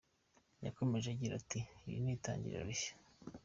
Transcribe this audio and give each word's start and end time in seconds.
Yakomeje 0.65 1.07
agira 1.13 1.33
ati 1.41 1.59
“Iri 1.87 1.99
ni 2.03 2.11
itangiriro 2.17 2.63
rishya. 2.69 2.93